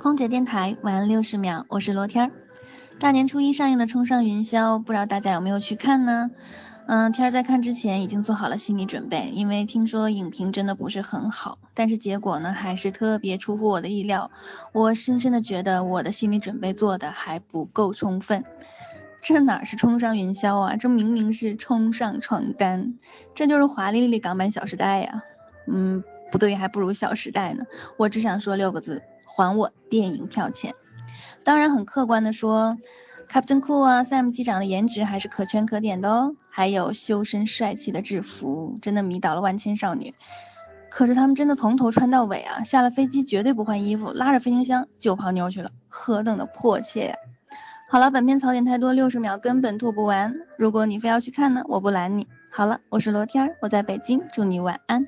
[0.00, 2.30] 空姐电台晚安六十秒，我是罗天儿。
[2.98, 6.30] 大年初一上映的《冲上云霄》，不知道大家有没有去看呢？
[6.86, 11.58] 嗯，天儿在看之前已经做好了心理准备，因为听说影评真的不是很好。
[11.74, 14.30] 但是结果呢，还是特别出乎我的意料。
[14.72, 18.46] 我深深的觉得我的心理准备做的还不够充分。
[19.20, 20.76] 这哪是冲上云霄啊？
[20.76, 22.94] 这明明是冲上床单，
[23.34, 25.22] 这就是华丽丽港版《小时代》呀。
[25.66, 27.66] 嗯，不对，还不如《小时代》呢。
[27.98, 29.02] 我只想说六个字：
[29.40, 30.74] 还我电影票钱。
[31.44, 32.76] 当然，很客观的说
[33.26, 36.36] ，Captain Cool 啊，Sam 机长的颜值还是可圈可点的哦。
[36.50, 40.12] 还有修身帅气的制服，真的迷倒了万千少女。
[40.90, 47.14] 可是他们真的从头穿到尾啊，下了飞机绝对不换衣服，拉着飞行箱就泡妞去了，何等的迫切呀！
[47.88, 50.34] 好了，本片槽点太多，六十秒根本吐不完。
[50.58, 52.28] 如果你非要去看呢，我不拦你。
[52.50, 55.06] 好了，我是罗天，我在北京，祝你晚安。